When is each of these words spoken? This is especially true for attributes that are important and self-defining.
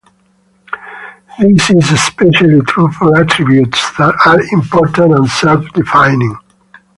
This 1.37 1.69
is 1.69 1.91
especially 1.91 2.59
true 2.61 2.91
for 2.93 3.21
attributes 3.21 3.79
that 3.99 4.15
are 4.25 4.41
important 4.51 5.13
and 5.13 5.29
self-defining. 5.29 6.35